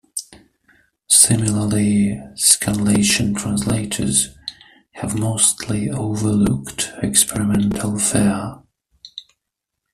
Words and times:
Similarly, 1.09 2.19
scanlation 2.33 3.37
translators 3.37 4.29
have 4.93 5.15
mostly 5.15 5.91
overlooked 5.91 6.89
experimental 7.03 7.99
fare. 7.99 8.63